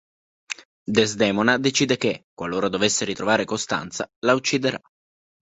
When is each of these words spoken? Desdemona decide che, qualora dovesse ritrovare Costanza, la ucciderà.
Desdemona 0.87 1.59
decide 1.59 1.95
che, 1.95 2.23
qualora 2.33 2.69
dovesse 2.69 3.05
ritrovare 3.05 3.45
Costanza, 3.45 4.09
la 4.25 4.33
ucciderà. 4.33 4.81